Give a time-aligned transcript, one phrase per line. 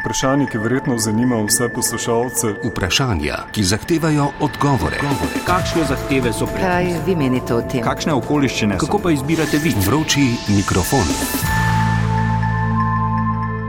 [0.00, 2.46] Vprašanje, ki verjetno zanima vse poslušalce.
[2.64, 5.00] Vprašanja, ki zahtevajo odgovore.
[5.46, 7.84] Kakšne zahteve so pred Kaj vi menite o tem?
[7.84, 8.76] Kakšne okoliščine?
[8.78, 9.72] Kako pa izbirate vi?
[9.86, 11.65] Vroči mikrofon.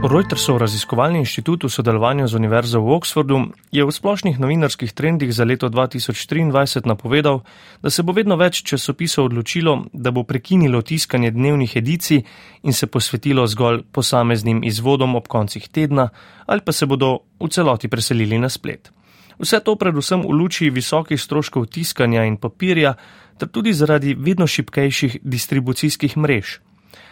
[0.08, 5.44] Reutersov raziskovalni inštitut v sodelovanju z Univerzo v Oxfordu je v splošnih novinarskih trendih za
[5.44, 7.44] leto 2023 napovedal,
[7.84, 12.24] da se bo vedno več časopisov odločilo, da bo prekinilo tiskanje dnevnih edicij
[12.64, 16.08] in se posvetilo zgolj posameznim izvodom ob koncih tedna
[16.48, 18.88] ali pa se bodo v celoti preselili na splet.
[19.36, 22.96] Vse to predvsem v luči visokih stroškov tiskanja in papirja,
[23.36, 26.64] ter tudi zaradi vedno šipkejših distribucijskih mrež.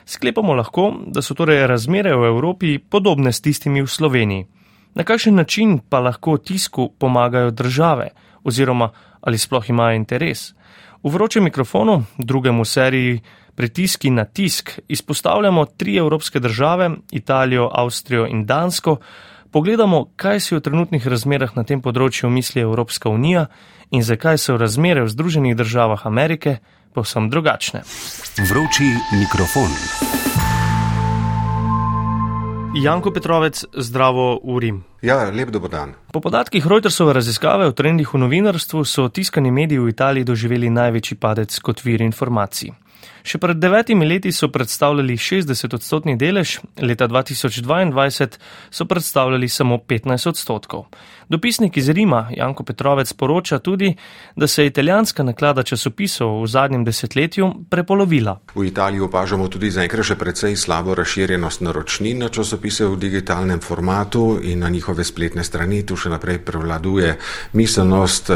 [0.07, 4.47] Sklepamo lahko, da so torej razmere v Evropi podobne s tistimi v Sloveniji.
[4.95, 8.09] Na kakšen način pa lahko tisku pomagajo države
[8.45, 10.55] oziroma ali sploh imajo interes?
[11.03, 13.21] V vročem mikrofonu, drugemu seriji
[13.55, 18.97] Pritiski na tisk, izpostavljamo tri evropske države, Italijo, Avstrijo in Dansko,
[19.51, 23.47] pogledamo, kaj si v trenutnih razmerah na tem področju misli Evropska unija
[23.91, 26.59] in zakaj so razmere v Združenih državah Amerike
[26.97, 27.85] povsem drugačne.
[28.49, 28.89] Vroči
[29.21, 29.69] mikrofon.
[32.77, 34.79] Janko Petrovec, zdravo v Rim.
[35.01, 35.95] Ja, lep dober dan.
[36.13, 41.17] Po podatkih Reutersove raziskave o trendih v novinarstvu so tiskani mediji v Italiji doživeli največji
[41.17, 42.73] padec kot vir informacij.
[43.27, 48.39] Še pred devetimi leti so predstavljali 60-odstotni delež, leta 2022
[48.71, 50.85] so predstavljali samo 15 odstotkov.
[51.29, 53.97] Dopisnik iz Rima Janko Petrovec poroča tudi,
[54.37, 58.37] da se je italijanska naklada časopisov v zadnjem desetletju prepolovila.
[58.55, 64.39] V Italiji opažamo tudi zaenkrat še precej slabo razširjenost naročnin na časopise v digitalnem formatu
[64.39, 65.83] in na njihove spletne strani.
[65.83, 67.17] Tu še naprej prevladuje
[67.59, 68.31] miselnost,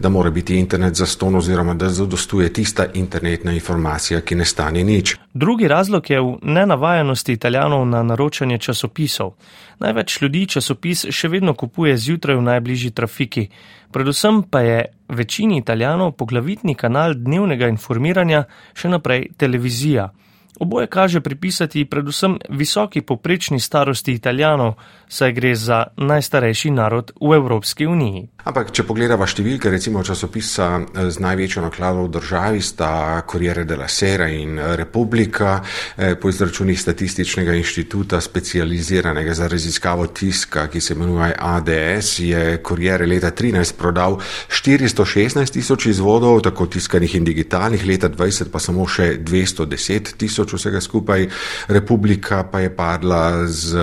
[0.00, 5.16] da mora biti internet zaston oziroma da zadostuje tista internetna informacija, ki ne stane nič.
[5.34, 9.34] Drugi razlog je v nenavajenosti italijanov na naročanje časopisov.
[9.78, 13.48] Največ ljudi časopis še vedno kupuje zjutraj v najbližji trafiki.
[13.92, 18.44] Predvsem pa je večini italijanov poglavitni kanal dnevnega informiranja
[18.74, 20.10] še naprej televizija.
[20.60, 24.74] Oboje kaže pripisati predvsem visoki poprečni starosti italijanov,
[25.08, 28.28] saj gre za najstarejši narod v Evropski uniji.
[28.42, 34.26] Ampak, če pogledava številke, recimo časopisa z največjo naklado v državi sta Corriere della Sera
[34.28, 35.60] in Republika,
[36.20, 43.30] po izračunih statističnega inštituta specializiranega za raziskavo tiska, ki se imenuje ADS, je Corriere leta
[43.30, 44.18] 13 prodal
[44.50, 50.80] 416 tisoč izvodov, tako tiskanih in digitalnih, leta 20 pa samo še 210 tisoč vsega
[50.80, 51.28] skupaj,
[51.68, 53.76] Republika pa je padla z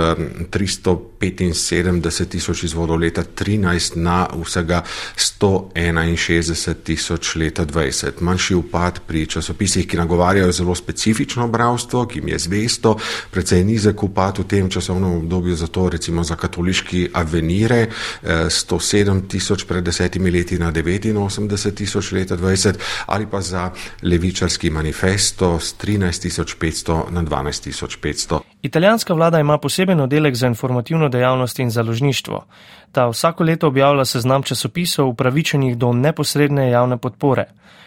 [1.19, 4.83] 375 tisoč izvodov leta 13 na vsega
[5.15, 8.21] 161 tisoč leta 20.
[8.21, 12.95] Manjši upad pri časopisih, ki nagovarjajo zelo specifično bravstvo, ki jim je zvesto,
[13.31, 17.87] precej nizek upad v tem časovnem obdobju, zato recimo za katoliški avenire
[18.23, 22.73] 107 tisoč pred desetimi leti na 89 tisoč leta 20
[23.05, 23.71] ali pa za
[24.03, 27.59] levičarski manifesto s 13 tisoč 500 na 12
[28.01, 28.39] 500.
[28.61, 32.45] Italijanska vlada ima poseben oddelek za informativno dejavnost in založništvo.
[32.91, 37.45] Ta vsako leto objavlja seznam časopisov upravičenih do neposredne javne podpore.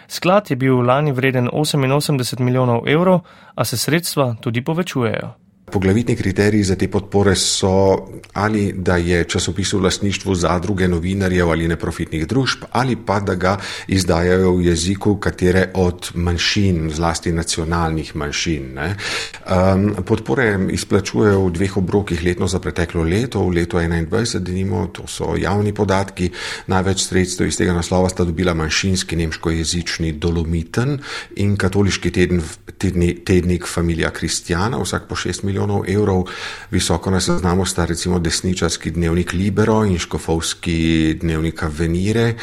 [0.08, 3.20] Sklad je bil lani vreden 88 milijonov evrov,
[3.54, 5.41] a se sredstva tudi povečujejo.
[5.72, 7.72] Poglavitni kriteriji za te podpore so
[8.32, 13.56] ali da je časopis v lastništvu zadruge novinarjev ali neprofitnih družb, ali pa da ga
[13.86, 18.78] izdajajo v jeziku katere od manjšin, zlasti nacionalnih manjšin.
[18.78, 25.06] Um, podpore izplačujejo v dveh obrokih letno za preteklo leto, v letu 2021, denimo, to
[25.06, 26.30] so javni podatki.
[26.66, 30.98] Največ sredstev iz tega naslova sta dobila manjšinski nemškojezični Dolomiten
[31.36, 32.42] in katoliški teden,
[32.78, 36.24] tedni, tednik Familija Kristjana, vsak po 6 milijonov milijonov evrov.
[36.70, 42.34] Visoko na seznamu sta recimo desničarski dnevnik Libero in škofovski dnevnik Venire,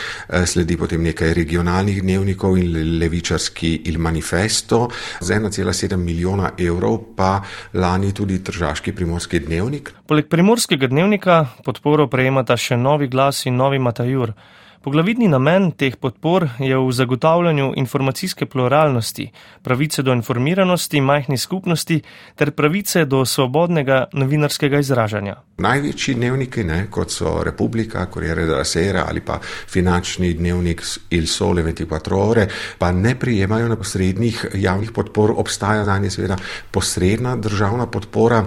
[0.46, 4.90] sledi potem nekaj regionalnih dnevnikov in levičarski Il Manifesto.
[5.20, 7.42] Z 1,7 milijona evrov pa
[7.74, 9.92] lani tudi tržaški primorski dnevnik.
[10.08, 14.34] Poleg primorskega dnevnika podporo prejemata še novi glas in novi Matajur.
[14.80, 19.26] Poglavitni namen teh podpor je v zagotavljanju informacijske pluralnosti,
[19.62, 21.98] pravice do informiranosti majhnih skupnosti
[22.36, 25.36] ter pravice do svobodnega novinarskega izražanja.
[25.58, 31.64] Največji dnevniki, ne, kot so Republika, Corriere della Sera ali pa finančni dnevnik Il Sole
[31.64, 32.48] 24 ore,
[32.78, 36.38] pa ne prijemajo neposrednih javnih podpor, obstaja za nje seveda
[36.72, 38.46] posredna državna podpora.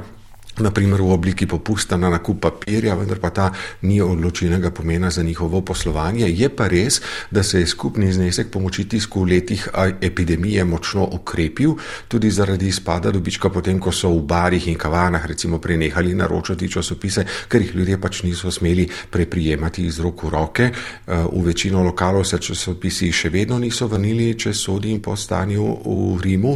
[0.58, 3.52] Naprimer v obliki popusta na nakup papirja, vendar pa ta
[3.82, 6.28] ni odločilnega pomena za njihovo poslovanje.
[6.28, 7.00] Je pa res,
[7.30, 9.68] da se je skupni znesek pomoči tisku v letih
[10.00, 11.76] epidemije močno okrepil,
[12.08, 17.24] tudi zaradi izpada dobička potem, ko so v barih in kavanah recimo prenehali naročati časopise,
[17.48, 20.70] ker jih ljudje pač niso smeli preprijemati iz rok v roke.
[21.06, 26.20] V večino lokalov se časopisi še vedno niso vrnili, če sodi in po stanju v
[26.22, 26.54] Rimu.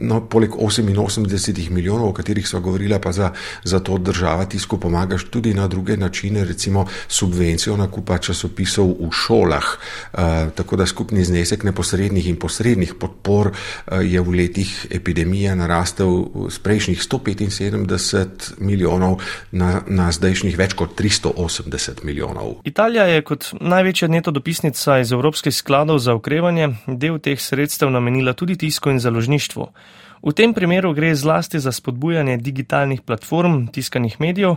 [0.00, 3.32] No, poleg 88 milijonov, o katerih so govorili, pa za,
[3.64, 9.64] za to država tisku pomagaš tudi na druge načine, recimo subvencijo nakupa časopisov v šolah.
[10.12, 10.20] Uh,
[10.54, 16.58] tako da skupni znesek neposrednih in posrednih podpor uh, je v letih epidemije narastel z
[16.58, 19.20] prejšnjih 175 milijonov
[19.52, 22.60] na, na zdajšnjih več kot 380 milijonov.
[22.64, 28.32] Italija je kot največja neto dopisnica iz Evropskih skladov za okrevanje del teh sredstev namenila
[28.32, 29.68] tudi tisku in založništvu.
[30.22, 34.56] V tem primeru gre zlasti za spodbujanje digitalnih platform, tiskanih medijev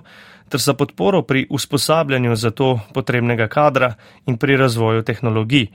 [0.49, 3.93] ter za podporo pri usposabljanju za to potrebnega kadra
[4.25, 5.67] in pri razvoju tehnologij.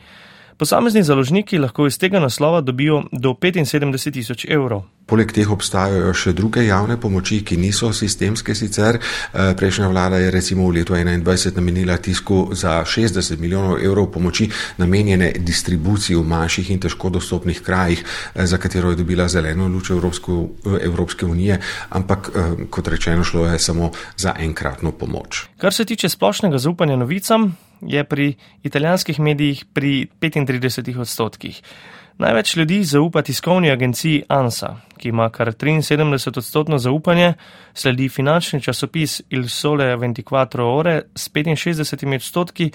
[0.56, 4.82] Posamezni založniki lahko iz tega naslova dobijo do 75 tisoč evrov.
[5.06, 8.99] Poleg teh obstajajo še druge javne pomoči, ki niso sistemske sicer.
[8.99, 14.49] Eh, prejšnja vlada je recimo v letu 2021 namenila tisku za 60 milijonov evrov pomoči
[14.78, 19.90] namenjene distribuciji v manjših in težko dostopnih krajih, eh, za katero je dobila zeleno luč
[19.90, 21.58] Evropsko, eh, Evropske unije,
[21.90, 22.31] ampak
[22.70, 25.48] kot rečeno šlo je samo za enkratno pomoč.
[25.58, 27.56] Kar se tiče splošnega zaupanja novicam,
[27.87, 31.62] je pri italijanskih medijih pri 35 odstotkih.
[32.19, 37.34] Največ ljudi zaupa tiskovni agenciji ANSA, ki ima kar 73 odstotno zaupanje,
[37.75, 42.70] sledi finančni časopis Il Sole 24 ore s 65 odstotki,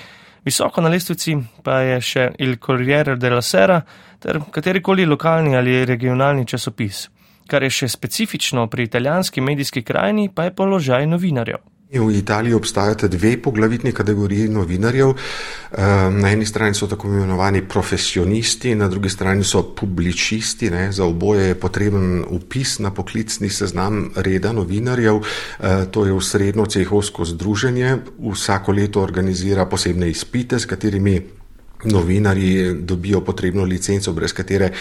[0.46, 3.82] visoko na lestvici pa je še Il Corriere della Sera
[4.20, 7.08] ter katerikoli lokalni ali regionalni časopis.
[7.48, 11.77] Kar je še specifično pri italijanski medijski krajini, pa je položaj novinarjev.
[11.88, 15.08] V Italiji obstajata dve poglavitni kategoriji novinarjev.
[15.08, 20.70] Ehm, na eni strani so tako imenovani profesionisti, na drugi strani so publičisti.
[20.70, 20.92] Ne.
[20.92, 25.16] Za oboje je potreben upis na poklicni seznam reda novinarjev.
[25.16, 27.98] Ehm, to je usredno cehovsko združenje.
[28.32, 31.37] Vsako leto organizira posebne izpite, s katerimi
[31.84, 34.72] novinarji dobijo potrebno licenco, brez katere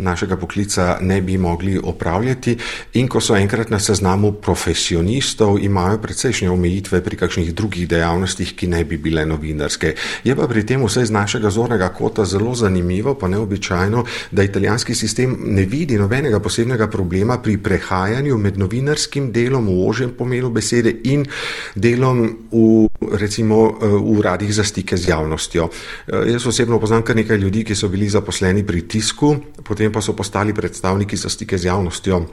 [0.00, 2.56] našega poklica ne bi mogli opravljati.
[2.94, 8.66] In ko so enkrat na seznamu profesionistov, imajo precejšnje omejitve pri kakšnih drugih dejavnostih, ki
[8.66, 9.94] ne bi bile novinarske.
[10.24, 14.94] Je pa pri tem vse iz našega zornega kota zelo zanimivo, pa neobičajno, da italijanski
[14.94, 20.94] sistem ne vidi nobenega posebnega problema pri prehajanju med novinarskim delom v ožjem pomenu besede
[21.04, 21.26] in
[21.74, 25.68] delom v, recimo, v uradih za stike z javnostjo.
[26.08, 30.16] Jaz osebno poznam kar nekaj ljudi, ki so bili zaposleni pri tisku, potem pa so
[30.16, 32.26] postali predstavniki za stike z javnostjo.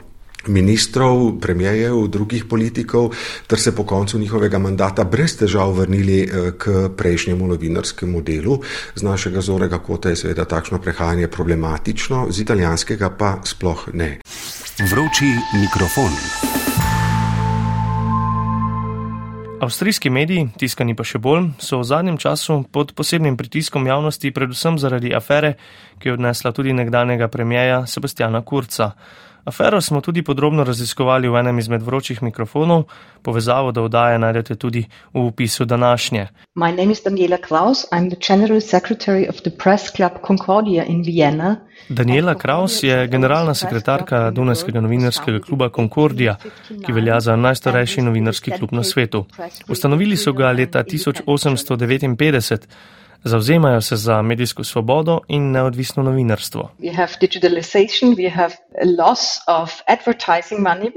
[0.46, 3.10] Ministrov, premijejev, drugih politikov,
[3.46, 8.60] ter se po koncu njihovega mandata brez težav vrnili eh, k prejšnjemu novinarskemu delu.
[8.94, 14.20] Z našega zorega kota je seveda takšno prehajanje problematično, z italijanskega pa sploh ne.
[14.78, 16.57] Vroči mikrofon.
[19.60, 24.76] Avstrijski mediji, tiskani pa še bolj, so v zadnjem času pod posebnim pritiskom javnosti, predvsem
[24.78, 25.56] zaradi afere,
[25.98, 28.92] ki je odnesla tudi nekdanjega premijeja Sebastiana Kurca.
[29.48, 32.82] Afero smo tudi podrobno raziskovali v enem izmed vročih mikrofonov,
[33.22, 34.84] povezavo do oddaje najdete tudi
[35.14, 36.26] v opisu današnje.
[36.54, 41.56] Moje ime je Daniela Kraus, sem general secretary of the Press Club Concordia in Vienna.
[41.88, 46.36] Daniela Kraus je generalna sekretarka Dunajskega novinarskega kluba Concordia,
[46.86, 49.24] ki velja za najstarejši novinarski klub na svetu.
[49.68, 52.97] Ustanovili so ga leta 1859.
[53.24, 56.70] Zauzemajo se za medijsko svobodo in neodvisno novinarstvo.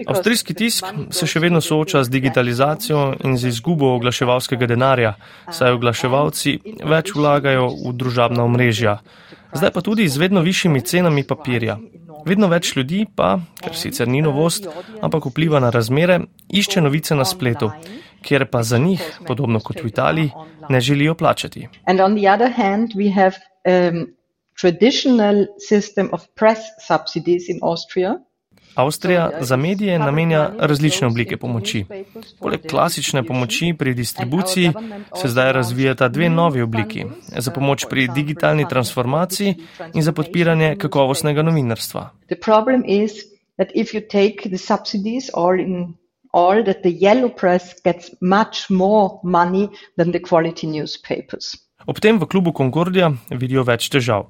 [0.07, 5.15] Avstrijski tisk se še vedno sooča z digitalizacijo in z izgubo oglaševalskega denarja,
[5.51, 8.99] saj oglaševalci več vlagajo v družabna omrežja.
[9.53, 11.77] Zdaj pa tudi z vedno višjimi cenami papirja.
[12.25, 14.67] Vedno več ljudi pa, ker sicer ni novost,
[15.01, 17.71] ampak vpliva na razmere, išče novice na spletu
[18.21, 20.31] kjer pa za njih, podobno kot v Italiji,
[20.69, 21.67] ne želijo plačati.
[21.87, 22.07] Um,
[28.75, 31.85] Avstrija za medije namenja različne oblike pomoči.
[32.39, 34.71] Poleg klasične pomoči pri distribuciji
[35.21, 37.05] se zdaj razvijata dve novi obliki.
[37.37, 39.55] Za pomoč pri digitalni transformaciji
[39.93, 42.09] in za podpiranje kakovostnega novinarstva
[46.33, 51.57] all that the yellow press gets much more money than the quality newspapers.
[51.85, 54.29] Ob tem v klubu Concordia vidijo več težav.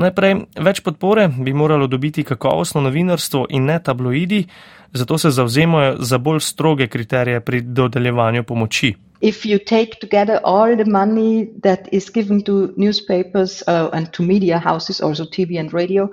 [0.00, 4.44] Najprej, več podpore bi moralo dobiti kakovostno novinarstvo in ne tabloidi,
[4.92, 8.94] zato se zauzemajo za bolj stroge kriterije pri dodeljevanju pomoči.
[9.20, 14.22] If you take together all the money that is given to newspapers uh, and to
[14.22, 16.08] media houses, also TV and radio,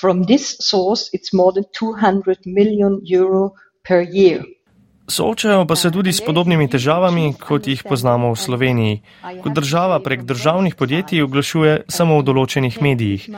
[0.00, 4.44] from this source, it's more than 200 million euro per year.
[5.08, 8.96] Soočajo pa se tudi s podobnimi težavami, kot jih poznamo v Sloveniji,
[9.42, 13.28] ko država prek državnih podjetij oglašuje samo v določenih medijih.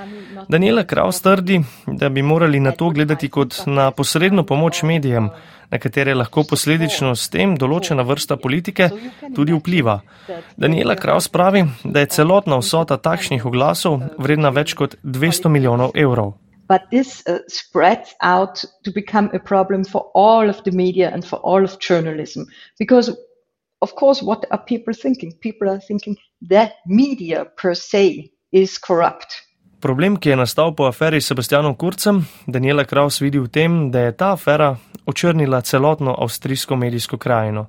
[0.48, 5.28] Daniela Kraus trdi, da bi morali na to gledati kot na posredno pomoč medijem,
[5.70, 8.88] na katere lahko posledično s tem določena vrsta politike
[9.36, 10.00] tudi vpliva.
[10.56, 16.38] Daniela Kraus pravi, da je celotna vsota takšnih oglasov vredna več kot 200 milijonov evrov.
[16.68, 21.24] But this uh, spreads out to become a problem for all of the media and
[21.24, 22.44] for all of journalism
[22.78, 23.12] because
[23.80, 26.16] of course what are people thinking people are thinking
[26.48, 29.48] that media per se is corrupt
[29.80, 34.00] Problem, ki je nastal po aferi s Sebastianom Kurcem, Daniela Kraus vidi v tem, da
[34.08, 34.72] je ta afera
[35.06, 37.68] očrnila celotno avstrijsko medijsko krajino.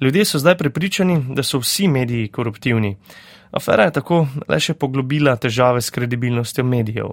[0.00, 2.96] Ljudje so zdaj prepričani, da so vsi mediji koruptivni.
[3.52, 7.12] Afera je tako le še poglobila težave s kredibilnostjo medijev.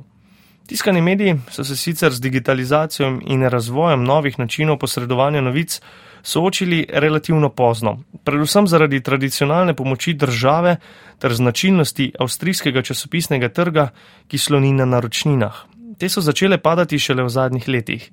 [0.68, 5.82] Tiskani mediji so se sicer z digitalizacijo in razvojem novih načinov posredovanja novic
[6.24, 10.76] soočili relativno pozno, predvsem zaradi tradicionalne pomoči države
[11.20, 13.90] ter značilnosti avstrijskega časopisnega trga,
[14.28, 15.64] ki sloni na naročninah.
[16.00, 18.12] Te so začele padati šele v zadnjih letih.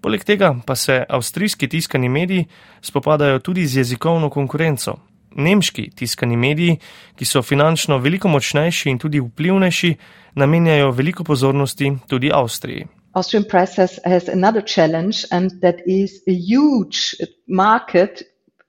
[0.00, 2.46] Poleg tega pa se avstrijski tiskani mediji
[2.80, 4.94] spopadajo tudi z jezikovno konkurenco,
[5.36, 6.78] nemški tiskani mediji,
[7.16, 9.94] ki so finančno veliko močnejši in tudi vplivnejši,
[10.36, 12.86] namenjajo veliko pozornosti tudi Avstriji.
[13.16, 17.16] Austrian press has, has another challenge, and that is a huge
[17.48, 18.22] market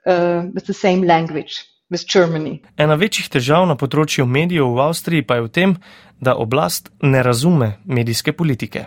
[0.05, 2.61] uh, with the same language, with Germany.
[2.77, 5.75] Ena večjih težav na področju medijev v Avstriji pa je v tem,
[6.19, 8.85] da oblast ne razume medijske politike.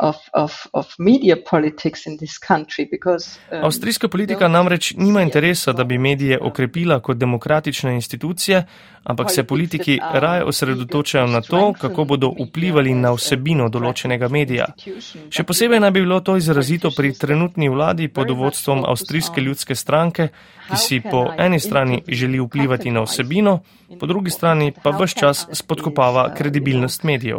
[0.00, 0.86] of, of, of
[2.48, 8.64] country because um, Avstrijska politika namreč nima interesa, da bi medije okrepila kot demokratične institucije,
[9.02, 14.66] ampak se politiki raje osredotočajo na to, kako bodo vplivali na vsebino določenega medija.
[15.30, 20.28] Še posebej naj bi bilo to izrazito pri trenutni vladi pod vodstvom Avstrijske ljudske stranke,
[20.70, 23.60] ki si po eni strani želi vplivati na vsebino,
[24.00, 27.38] po drugi strani pa vse čas spodkopava kredibilnost medijev.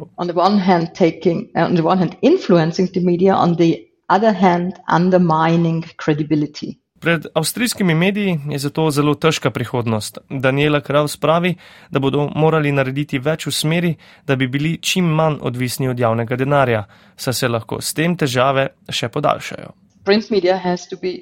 [0.98, 3.76] Taking, on the one hand, influencing the media, on the
[4.10, 6.82] other hand, undermining credibility.
[7.02, 10.18] Pred avstrijskimi mediji je zato zelo težka prihodnost.
[10.30, 11.56] Daniela Kraus pravi,
[11.90, 13.96] da bodo morali narediti več v smeri,
[14.28, 16.84] da bi bili čim manj odvisni od javnega denarja,
[17.16, 19.74] saj se lahko s tem težave še podaljšajo.
[20.06, 21.16] Print media has to be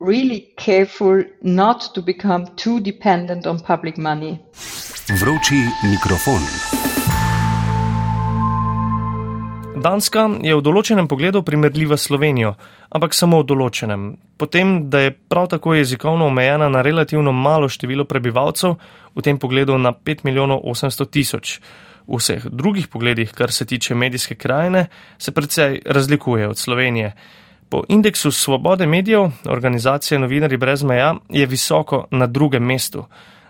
[0.00, 4.38] really careful not to become too dependent on public money.
[5.06, 5.54] Vroči
[5.86, 6.42] mikrofon.
[9.78, 12.56] Danska je v določenem pogledu primerljiva s Slovenijo,
[12.90, 14.08] ampak samo v določenem.
[14.34, 18.74] Potem, da je prav tako jezikovno omejena na relativno malo število prebivalcev,
[19.14, 21.60] v tem pogledu na 5 milijonov 800 tisoč.
[22.10, 24.88] V vseh drugih pogledih, kar se tiče medijske krajine,
[25.22, 27.14] se precej razlikuje od Slovenije.
[27.70, 33.06] Po indeksu svobode medijev organizacije Novinari brez meja je visoko na drugem mestu.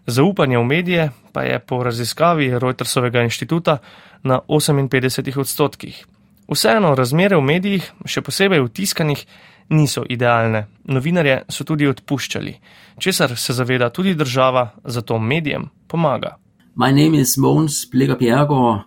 [0.07, 3.79] Zaupanje v medije pa je po raziskavi Reutersovega inštituta
[4.23, 6.07] na 58 odstotkih.
[6.49, 9.27] Vseeno razmere v medijih, še posebej v tiskanih,
[9.75, 10.67] niso idealne.
[10.87, 12.55] Novinarje so tudi odpuščali,
[13.03, 16.37] česar se zaveda tudi država, zato medijem pomaga.
[16.75, 18.87] Moj ime je Mons Blega Bjergor.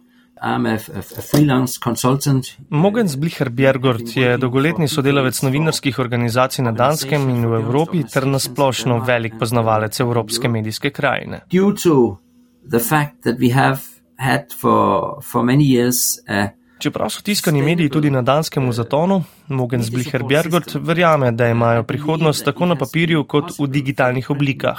[2.70, 9.00] Mogens Blicher Bjergort je dolgoletni sodelavec novinarskih organizacij na Danskem in v Evropi ter nasplošno
[9.08, 11.42] velik poznavalec evropske medijske krajine.
[16.80, 21.84] Čeprav so tiskani mediji tudi na danskem v zatonu, Mogens Blicher Bjergort verjame, da imajo
[21.84, 24.78] prihodnost tako na papirju kot v digitalnih oblikah.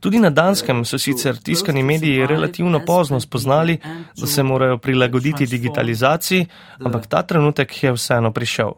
[0.00, 3.78] Tudi na Danskem so sicer tiskani mediji relativno pozno spoznali,
[4.20, 6.46] da se morajo prilagoditi digitalizaciji,
[6.84, 8.74] ampak ta trenutek je vseeno prišel.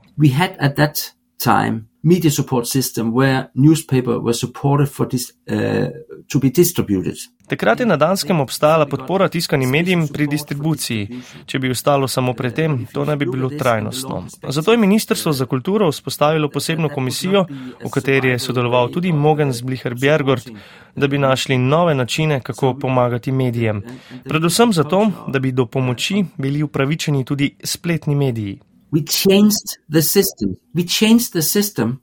[2.02, 5.88] Media support system where newspaper was supported for this uh,
[6.28, 7.16] to be distributed.
[7.48, 11.20] Takrat je na Danskem obstajala podpora tiskanim medijem pri distribuciji.
[11.46, 14.24] Če bi ostalo samo pri tem, to ne bi bilo trajnostno.
[14.48, 17.46] Zato je Ministrstvo za kulturo vzpostavilo posebno komisijo,
[17.84, 20.50] v kateri je sodeloval tudi Mogens Blicher Bjergort,
[20.96, 23.82] da bi našli nove načine, kako pomagati medijem.
[24.28, 28.58] Predvsem zato, da bi do pomoči bili upravičeni tudi spletni mediji.
[28.92, 30.56] We changed the system.
[30.74, 32.00] We changed the system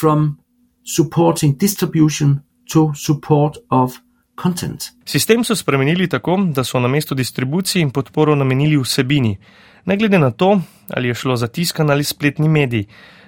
[0.00, 0.38] from
[0.84, 2.40] supporting distribution
[2.72, 3.98] to support of
[4.42, 4.84] content.
[5.04, 9.38] Sistem so spremenili tako, da so na mesto distribuciji in podporo namenili vsebini,
[9.84, 12.84] ne glede na to, ali je šlo za tiskan ali spletni medij.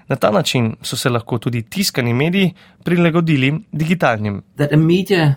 [0.09, 4.43] Na ta način so se lahko tudi tiskani mediji prilagodili digitalnim.
[4.57, 5.37] That the media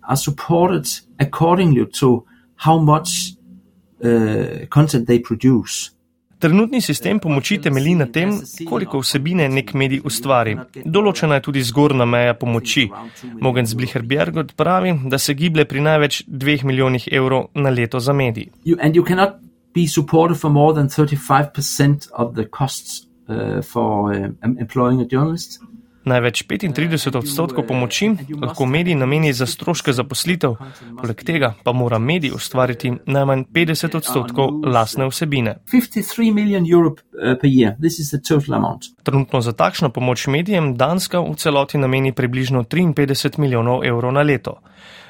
[0.00, 0.86] are supported
[1.18, 2.24] accordingly to
[2.56, 3.08] how much
[4.00, 5.90] uh, content they produce.
[6.38, 8.32] Trenutni sistem pomoči temelji na tem,
[8.68, 10.56] koliko vsebine nek medij ustvari.
[10.84, 12.88] Določena je tudi zgornja meja pomoči.
[13.40, 18.50] Mogens Blicher-Bjergot pravi, da se giblje pri največ 2 milijonih evrov na leto za medij.
[18.64, 18.76] You,
[19.74, 25.60] be supported for more than 35% of the costs uh, for uh, employing a journalist.
[26.04, 30.56] Največ 35 odstotkov pomoči lahko medij nameni za stroške zaposlitev,
[31.00, 35.56] poleg tega pa mora medij ustvariti najmanj 50 odstotkov lastne vsebine.
[35.72, 36.94] 53 million euro
[37.40, 37.72] per year.
[37.80, 38.92] This is the total amount.
[39.02, 44.60] Trenutno za takšno pomoč medijem Danska v celoti nameni približno 53 milijonov evrov na leto.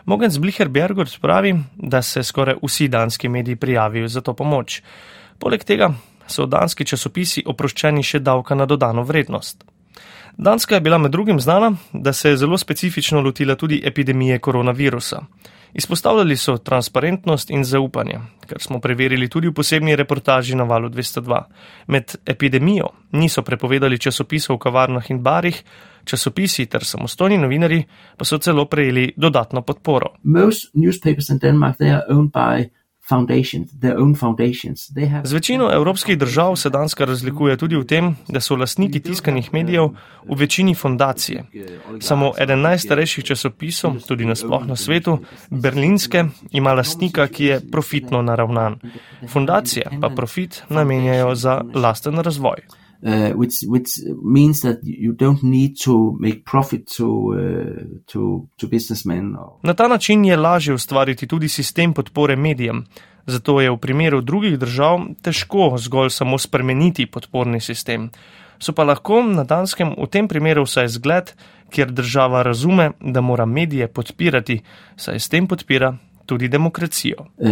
[0.05, 4.83] Mogens Blicher Bergert pravi, da se skoraj vsi danski mediji prijavijo za to pomoč.
[5.39, 5.91] Poleg tega
[6.27, 9.65] so danski časopisi oproščeni še davka na dodano vrednost.
[10.37, 15.23] Danska je bila med drugim znana, da se je zelo specifično lotila tudi epidemije koronavirusa.
[15.75, 21.43] Izpostavljali so transparentnost in zaupanje, kar smo preverili tudi v posebni reportaži na valu 202.
[21.87, 25.63] Med epidemijo niso prepovedali časopisov v kavarnah in barih,
[26.05, 27.83] časopisi ter samostojni novinari
[28.17, 30.15] pa so celo prejeli dodatno podporo.
[30.23, 32.71] Most newspapers in Denmark they are owned by
[35.25, 39.91] Z večino evropskih držav se Danska razlikuje tudi v tem, da so lastniki tiskanih medijev
[40.29, 41.45] v večini fondacije.
[42.01, 45.19] Samo eden najstarejših časopisov, tudi nasploh na svetu,
[45.51, 48.79] berlinske, ima lastnika, ki je profitno naravnan.
[49.29, 52.84] Fondacije pa profit namenjajo za lasten razvoj.
[53.07, 58.67] Uh, which, which means that you don't need to make profit to, uh, to, to
[58.67, 59.37] businessmen.
[59.63, 62.85] Na ta način je lažje ustvariti tudi sistem podpore medijem.
[63.27, 68.11] Zato je v primeru drugih držav težko zgolj samo spremeniti podporni sistem.
[68.59, 71.35] So pa lahko na Danskem v tem primeru vsaj zgled,
[71.71, 74.63] kjer država razume, da mora medije podpirati,
[74.97, 75.97] saj s tem podpira
[76.27, 77.17] tudi demokracijo.
[77.39, 77.49] Uh,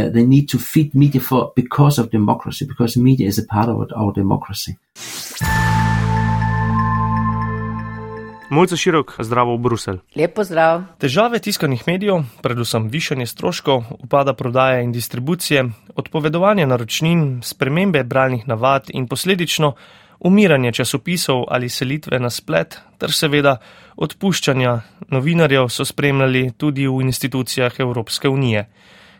[8.53, 9.99] Mojca Širok, zdravo v Bruselj.
[10.13, 10.83] Lepo zdrav.
[11.01, 15.65] Težave tiskanih medijev, predvsem višanje stroškov, upada prodaje in distribucije,
[15.97, 19.73] odpovedovanje naročnin, spremembe bralnih navad in posledično
[20.25, 23.57] umiranje časopisov ali selitve na splet, ter seveda
[23.97, 24.81] odpuščanja
[25.11, 28.69] novinarjev so spremljali tudi v institucijah Evropske unije.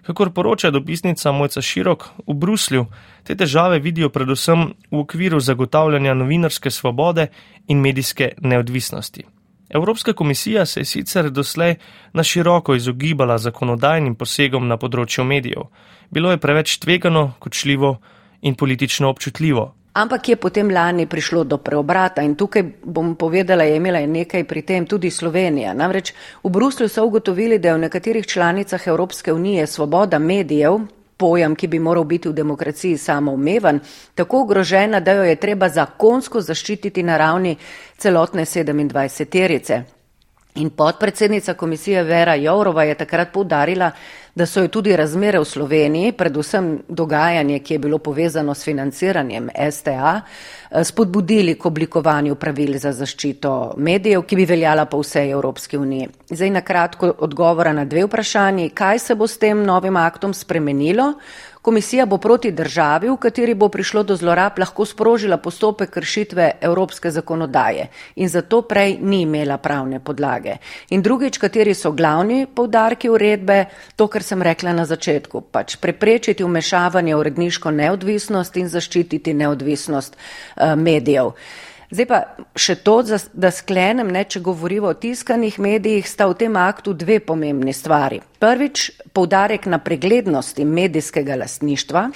[0.03, 2.87] Kakor poroča dopisnica Mojca Širok, v Bruslju
[3.23, 7.27] te težave vidijo predvsem v okviru zagotavljanja novinarske svobode
[7.69, 9.25] in medijske neodvisnosti.
[9.71, 11.75] Evropska komisija se je sicer doslej
[12.13, 15.71] na široko izogibala zakonodajnim posegom na področju medijev.
[16.11, 17.97] Bilo je preveč tvegano, kočljivo
[18.43, 23.77] in politično občutljivo, Ampak je potem lani prišlo do preobrata in tukaj bom povedala, je
[23.77, 25.75] imela nekaj pri tem tudi Slovenija.
[25.77, 30.81] Namreč v Bruslju so ugotovili, da je v nekaterih članicah Evropske unije svoboda medijev,
[31.17, 33.81] pojem, ki bi moral biti v demokraciji samoumeven,
[34.15, 37.57] tako ogrožena, da jo je treba zakonsko zaščititi na ravni
[37.99, 39.83] celotne 27 terice.
[40.55, 43.91] In podpredsednica komisije Vera Jourova je takrat poudarila,
[44.35, 49.49] da so jo tudi razmere v Sloveniji, predvsem dogajanje, ki je bilo povezano s financiranjem
[49.71, 50.21] STA,
[50.71, 56.09] eh, spodbudili k oblikovanju pravil za zaščito medijev, ki bi veljala po vsej Evropski uniji.
[56.31, 61.15] Zdaj na kratko odgovora na dve vprašanji, kaj se bo s tem novim aktom spremenilo.
[61.63, 67.11] Komisija bo proti državi, v kateri bo prišlo do zlorab, lahko sprožila postopek kršitve evropske
[67.11, 70.57] zakonodaje in zato prej ni imela pravne podlage.
[70.91, 73.65] In drugič, kateri so glavni povdarki uredbe,
[73.97, 80.17] to, kar sem rekla na začetku, pač preprečiti umešavanje v uredniško neodvisnost in zaščititi neodvisnost
[80.17, 81.31] uh, medijev.
[81.93, 82.19] Zdaj pa
[82.57, 82.95] še to,
[83.37, 88.23] da sklenem, ne, če govorimo o tiskanih medijih, sta v tem aktu dve pomembni stvari.
[88.41, 92.07] Prvič, poudarek na preglednosti medijskega lastništva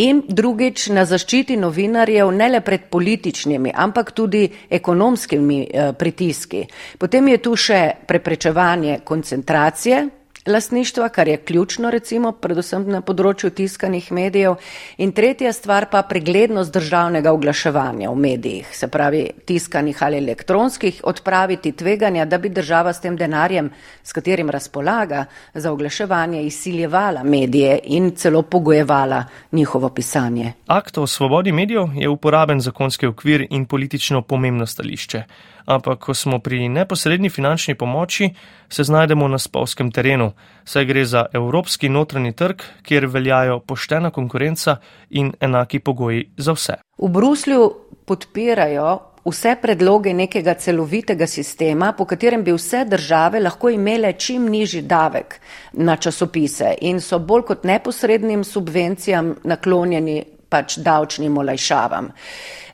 [0.00, 6.64] in drugič na zaščiti novinarjev ne le pred političnimi, ampak tudi ekonomskimi eh, pritiski.
[6.98, 10.06] Potem je tu še preprečevanje koncentracije
[10.48, 14.56] lastništva, kar je ključno recimo, predvsem na področju tiskanih medijev.
[14.98, 21.72] In tretja stvar pa preglednost državnega oglaševanja v medijih, se pravi tiskanih ali elektronskih, odpraviti
[21.72, 23.70] tveganja, da bi država s tem denarjem,
[24.02, 30.52] s katerim razpolaga za oglaševanje, izsiljevala medije in celo pogojevala njihovo pisanje.
[30.66, 35.22] Akt o svobodi medijev je uporaben zakonski okvir in politično pomembno stališče
[35.68, 38.30] ampak ko smo pri neposrednji finančni pomoči,
[38.68, 40.32] se znajdemo na spolskem terenu,
[40.64, 44.76] saj gre za evropski notranji trg, kjer veljajo poštena konkurenca
[45.10, 46.80] in enaki pogoji za vse.
[46.98, 47.70] V Bruslju
[48.04, 54.82] podpirajo vse predloge nekega celovitega sistema, po katerem bi vse države lahko imele čim nižji
[54.82, 55.40] davek
[55.72, 62.10] na časopise in so bolj kot neposrednim subvencijam naklonjeni pač davčnim olajšavam.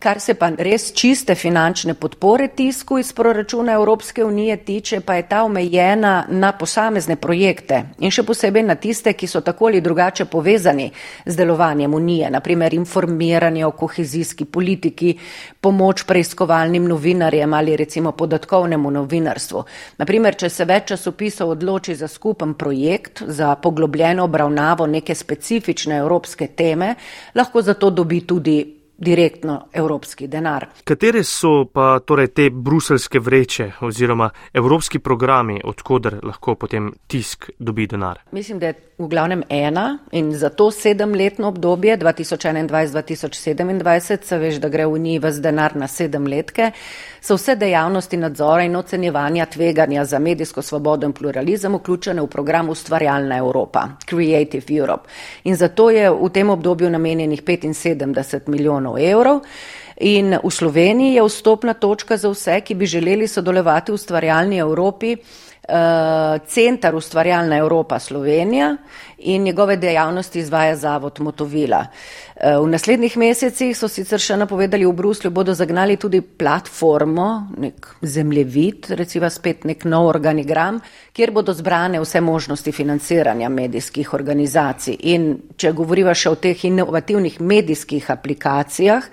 [0.05, 5.23] Kar se pa res čiste finančne podpore tisku iz proračuna Evropske unije tiče, pa je
[5.29, 10.27] ta omejena na posamezne projekte in še posebej na tiste, ki so tako ali drugače
[10.29, 10.91] povezani
[11.25, 15.15] z delovanjem unije, naprimer informiranje o kohezijski politiki,
[15.61, 19.65] pomoč preiskovalnim novinarjem ali recimo podatkovnemu novinarstvu.
[20.05, 26.53] Naprimer, če se več časopisov odloči za skupen projekt, za poglobljeno obravnavo neke specifične evropske
[26.53, 26.95] teme,
[27.35, 30.67] lahko za to dobi tudi direktno evropski denar.
[30.85, 37.87] Katere so pa torej te bruselske vreče oziroma evropski programi, odkuder lahko potem tisk dobi
[37.87, 38.19] denar?
[38.31, 44.69] Mislim, da je v glavnem ena in za to sedemletno obdobje 2021-2027, se veš, da
[44.69, 46.71] gre v njih vse denar na sedemletke,
[47.21, 52.69] so vse dejavnosti nadzora in ocenjevanja tveganja za medijsko svobodo in pluralizem vključene v program
[52.69, 55.09] Ustvarjalna Evropa, Creative Europe.
[55.45, 59.41] In zato je v tem obdobju namenjenih 75 milijonov evrov.
[60.05, 65.17] In v Sloveniji je vstopna točka za vse, ki bi želeli sodelovati v ustvarjalni Evropi,
[66.47, 68.77] Centar ustvarjalna Evropa Slovenija
[69.19, 71.87] in njegove dejavnosti izvaja zavod Motovila.
[72.37, 77.89] Uh, v naslednjih mesecih so sicer še napovedali v Bruslju, bodo zagnali tudi platformo, nek
[78.03, 80.83] zemljevid, recimo spet nek nov organigram,
[81.17, 84.99] kjer bodo zbrane vse možnosti financiranja medijskih organizacij.
[85.15, 89.09] In če govoriva še o teh inovativnih medijskih aplikacijah,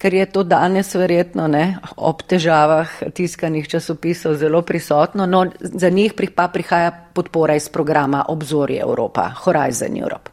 [0.00, 5.26] ker je to danes verjetno ne, ob težavah tiskanih časopisov zelo prisotno.
[5.26, 10.30] No, za njih pa prihaja podpora iz programa Obzorje Evropa, Horizon Europe.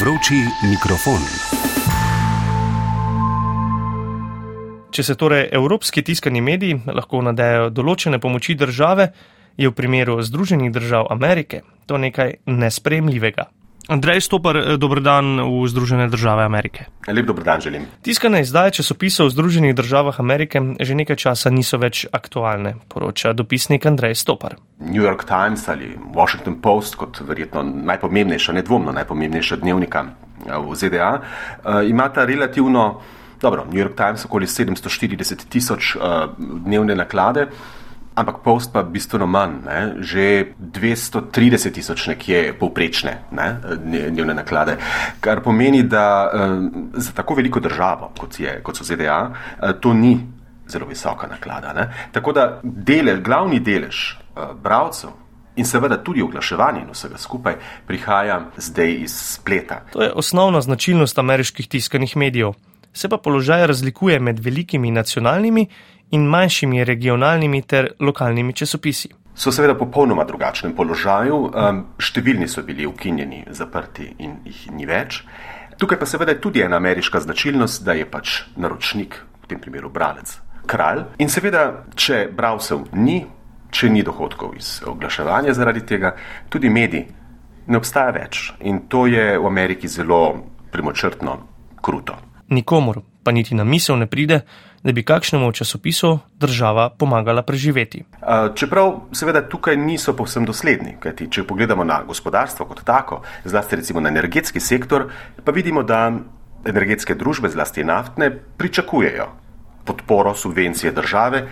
[0.00, 1.20] Vroči mikrofon.
[4.90, 9.10] Če se torej evropski tiskani mediji lahko nadejo določene pomoči države,
[9.56, 13.48] je v primeru Združenih držav Amerike to nekaj nespremljivega.
[13.88, 16.84] Andrej Stopar, eh, dobr dan v Združene države Amerike.
[17.06, 17.86] Lep dobr dan želim.
[18.02, 23.86] Tiskane izdaje časopisov v Združenih državah Amerike že nekaj časa niso več aktualne, poroča dopisnik
[23.86, 24.56] Andrej Stopar.
[24.80, 31.12] New York Times ali Washington Post, kot verjetno najpomembnejša, nedvomno najpomembnejša dnevnika eh, v ZDA,
[31.14, 33.00] eh, imata relativno,
[33.40, 35.96] dobro, New York Times okoli 740 tisoč
[36.38, 37.46] dnevne naklade
[38.16, 39.80] ampak post pa bistveno manj, ne?
[40.00, 43.48] že 230 tisoč nekje povprečne ne?
[43.84, 44.78] dnevne naklade.
[45.20, 49.92] Kar pomeni, da um, za tako veliko državo, kot, je, kot so ZDA, uh, to
[49.92, 50.16] ni
[50.68, 51.72] zelo visoka naklada.
[51.76, 51.88] Ne?
[52.12, 55.12] Tako da dele, glavni delež uh, bralcev.
[55.56, 57.54] In seveda tudi oglaševanje in vsega skupaj
[57.88, 59.86] prihaja zdaj iz spleta.
[59.92, 62.52] To je osnovna značilnost ameriških tiskanih medijev.
[62.92, 65.66] Se pa položaj razlikuje med velikimi nacionalnimi
[66.10, 69.08] in manjšimi regionalnimi ter lokalnimi časopisi.
[69.34, 74.86] So seveda v popolnoma drugačnem položaju, um, številni so bili ukinjeni, zaprti in jih ni
[74.88, 75.20] več.
[75.76, 79.90] Tukaj pa seveda je tudi ena ameriška značilnost, da je pač naročnik, v tem primeru
[79.92, 81.04] bralec, kralj.
[81.20, 83.20] In seveda, če bralcev ni,
[83.70, 86.14] če ni dohodkov iz oglaševanja zaradi tega,
[86.48, 87.04] tudi medij
[87.66, 88.52] ne obstaja več.
[88.64, 90.22] In to je v Ameriki zelo
[90.72, 91.36] primočrtno
[91.82, 92.16] kruto.
[92.48, 94.40] Nikomor pa niti na misel ne pride,
[94.86, 98.04] da bi kakšnemu časopisu država pomagala preživeti.
[98.54, 104.00] Čeprav seveda tukaj niso povsem dosledni, kajti če pogledamo na gospodarstvo kot tako, zlasti recimo
[104.00, 105.08] na energetski sektor,
[105.44, 106.12] pa vidimo, da
[106.66, 109.26] energetske družbe, zlasti naftne, pričakujejo
[109.84, 111.42] podporo, subvencije države,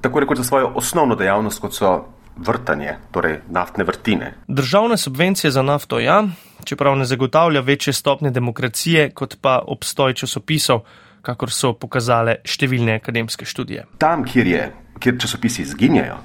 [0.00, 1.94] tako rekoč za svojo osnovno dejavnost, kot so
[2.36, 4.34] vrtanje, torej naftne vrtine.
[4.48, 6.24] Državne subvencije za nafto ja,
[6.64, 10.82] čeprav ne zagotavlja večje stopne demokracije kot pa obstoj časopisov
[11.26, 13.86] kakor so pokazale številne akademske študije.
[14.02, 14.62] Tam, kjer, je,
[15.02, 16.18] kjer časopisi izginjajo,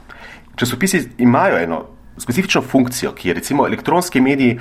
[0.56, 1.82] časopisi imajo eno
[2.22, 4.60] specifično funkcijo, ki je recimo elektronski mediji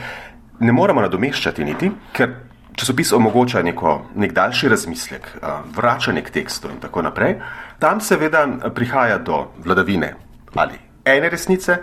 [0.61, 2.35] ne moremo nadomeščati niti, ker
[2.81, 5.29] časopis omogoča neko, nek daljši razmislek,
[5.76, 7.37] vračanje k tekstu in tako naprej.
[7.79, 10.14] Tam seveda prihaja do vladavine
[10.55, 11.76] ali ene resnice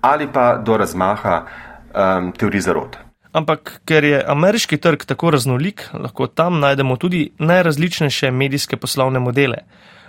[0.00, 2.96] ali pa do razmaha um, teorij zarod.
[3.34, 9.64] Ampak ker je ameriški trg tako raznolik, lahko tam najdemo tudi najrazličnejše medijske poslovne modele.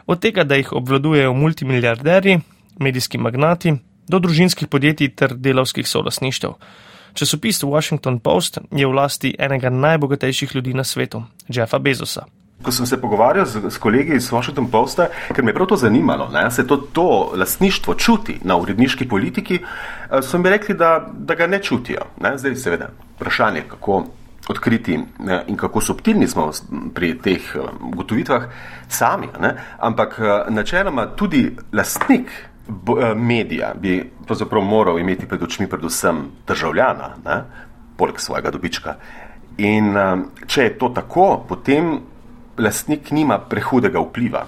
[0.06, 2.40] Od tega, da jih obvladujejo multimiliarderji,
[2.80, 3.74] medijski magnati,
[4.08, 6.54] do družinskih podjetij ter delovskih solasništev.
[7.14, 12.26] Časopis Washington Post je v lasti enega najbogatejših ljudi na svetu, Jeffa Bezosa.
[12.66, 15.76] Ko sem se pogovarjal z, z kolegi iz Washington Posta, ker me je prav to
[15.78, 21.06] zanimalo, da se to, to lastništvo čuti na uredniški politiki, eh, so mi rekli, da,
[21.14, 22.08] da ga ne čutijo.
[22.22, 22.38] Ne?
[22.38, 24.06] Zdaj, seveda, vprašanje, kako
[24.50, 26.52] odkriti ne, in kako subtilni smo
[26.94, 28.44] pri teh ugotovitvah
[28.88, 29.28] sami.
[29.42, 29.54] Ne?
[29.80, 32.32] Ampak načeloma tudi lastnik
[33.16, 37.44] medija bi pravzaprav moral imeti pred očmi predvsem državljana, ne?
[37.98, 38.96] poleg svojega dobička.
[39.58, 39.94] In
[40.48, 42.00] če je to tako, potem
[42.58, 44.46] lastnik nima prehudega vpliva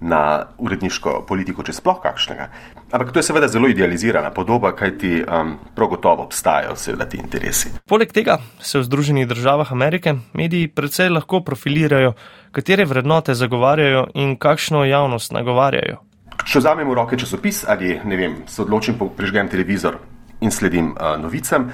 [0.00, 2.48] na uredniško politiko, če sploh kakšnega.
[2.94, 7.72] Ampak to je seveda zelo idealizirana podoba, kajti um, prav gotovo obstajajo seveda ti interesi.
[7.88, 12.14] Poleg tega se v Združenih državah Amerike mediji predvsej lahko profilirajo,
[12.54, 15.98] katere vrednote zagovarjajo in kakšno javnost nagovarjajo.
[16.46, 19.98] Če vzamem v roke časopis ali ne vem, se odločim, prižgem televizor
[20.40, 21.66] in sledim uh, novicam,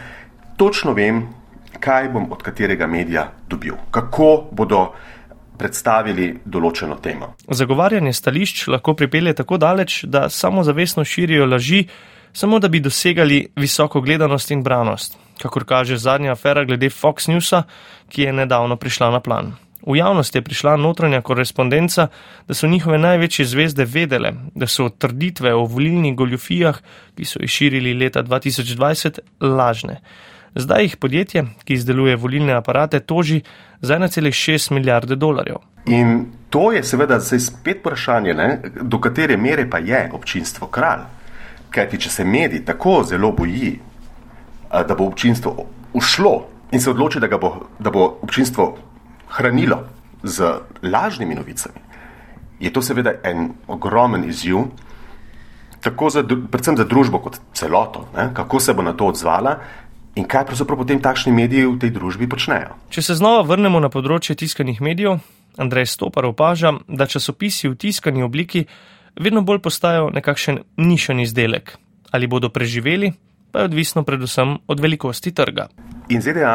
[0.57, 1.27] točno vem,
[1.81, 4.95] kaj bom od katerega medija dobil, kako bodo
[5.59, 7.35] predstavili določeno temo.
[7.49, 11.85] Zagovarjanje stališč lahko pripelje tako daleč, da samozavestno širijo laži,
[12.33, 17.63] samo da bi dosegali visoko gledanost in branost, kakor kaže zadnja afera glede Fox Newsa,
[18.09, 19.55] ki je nedavno prišla na plan.
[19.85, 22.09] V javnost je prišla notranja korespondenca,
[22.49, 26.79] da so njihove največje zvezde vedele, da so trditve o volilnih goljufijah,
[27.17, 30.01] ki so jih širili leta 2020, lažne.
[30.55, 33.41] Zdaj jih podjetje, ki izdeluje volilne aparate, toži
[33.81, 35.57] za 1,6 milijarde dolarjev.
[35.87, 41.03] In to je seveda zdaj spet vprašanje, ne, do katere mere pa je občinstvo kralj.
[41.71, 43.79] Kajti, če se medij tako zelo boji,
[44.71, 48.77] da bo občinstvo ušlo in se odloči, da, bo, da bo občinstvo
[49.29, 49.83] hranilo
[50.23, 51.83] z lažnimi novicami,
[52.61, 54.63] je to seveda en ogromen izziv,
[55.81, 59.59] tako za, predvsem za družbo kot celoto, ne, kako se bo na to odzvala
[60.15, 62.77] In kaj pravzaprav potem takšni mediji v tej družbi počnejo?
[62.95, 65.19] Če se znova vrnemo na področje tiskanih medijev,
[65.59, 68.65] Andrej Stopar opaža, da časopisi v tiskani obliki
[69.19, 71.75] vedno bolj postajajo nekakšen nišen izdelek.
[72.15, 73.11] Ali bodo preživeli,
[73.51, 75.67] pa je odvisno predvsem od velikosti trga.
[76.15, 76.55] In ZDA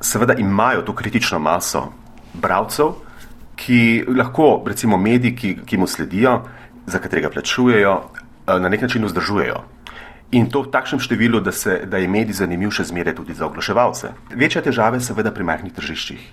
[0.00, 1.88] seveda imajo to kritično maso
[2.34, 2.94] bralcev,
[3.56, 6.42] ki lahko, recimo, mediji, ki, ki mu sledijo,
[6.86, 7.94] za katerega plačujejo,
[8.46, 9.62] eh, na nek način vzdržujejo.
[10.34, 13.46] In to v takšnem številu, da, se, da je medij zanimiv še zmeraj tudi za
[13.46, 14.10] oglaševalce.
[14.34, 16.24] Večja težava je seveda pri majhnih tržiščih.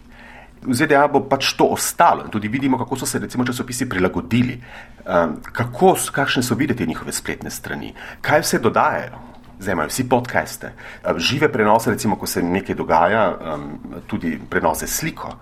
[0.64, 4.56] V ZDA bo pač to ostalo in tudi vidimo, kako so se recimo časopisi prilagodili,
[5.04, 9.20] um, kako, kakšne so videti njihove spletne strani, kaj vse dodajajo.
[9.60, 13.68] Zdaj imajo vsi podcaste, um, žive prenose, recimo, ko se nekaj dogaja, um,
[14.08, 15.36] tudi prenose sliko,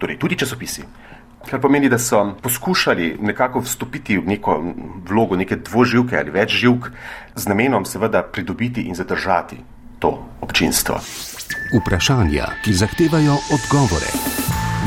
[0.00, 0.82] torej tudi časopisi.
[1.50, 4.56] Kar pomeni, da so poskušali nekako vstopiti v neko
[5.08, 6.88] vlogo neke dvoživke ali več živk
[7.34, 9.58] z namenom seveda pridobiti in zadržati
[9.98, 11.00] to občinstvo.
[11.72, 14.10] Vprašanja, ki zahtevajo odgovore.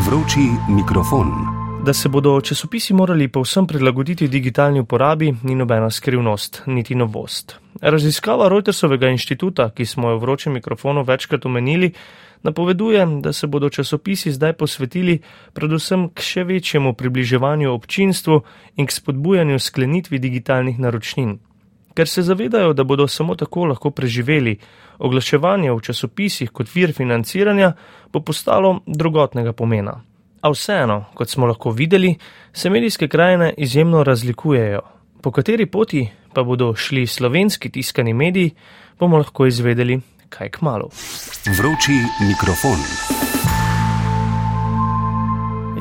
[0.07, 1.64] Vroči mikrofon.
[1.85, 7.59] Da se bodo časopisi morali povsem prilagoditi digitalni uporabi, ni nobena skrivnost, niti novost.
[7.81, 11.91] Raziskava Reutersovega inštituta, ki smo jo v vročem mikrofonu večkrat omenili,
[12.43, 15.19] napoveduje, da se bodo časopisi zdaj posvetili
[15.53, 18.39] predvsem k še večjemu približevanju občinstvu
[18.75, 21.37] in k spodbujanju sklenitvi digitalnih naročnin.
[21.93, 24.57] Ker se zavedajo, da bodo samo tako lahko preživeli,
[24.97, 27.73] oglaševanje v časopisih kot vir financiranja
[28.11, 30.01] bo postalo drugotnega pomena.
[30.45, 32.11] A vseeno, kot smo lahko videli,
[32.53, 34.81] se medijske krajine izjemno razlikujejo.
[35.21, 38.51] Po kateri poti pa bodo šli slovenski tiskani mediji,
[38.99, 40.89] bomo lahko izvedeli kaj k malu.
[41.57, 42.77] Vroči mikrofon.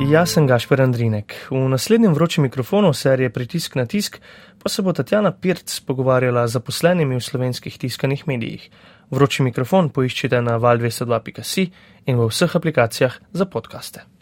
[0.09, 1.35] Jaz sem Gašper Andrinek.
[1.49, 4.17] V naslednjem vročem mikrofonu serije Pritisk na tisk
[4.63, 8.69] pa se bo Tatjana Pirc pogovarjala z zaposlenimi v slovenskih tiskanih medijih.
[9.11, 11.69] Vroči mikrofon poiščite na val202.si
[12.05, 14.14] in v vseh aplikacijah za podkaste.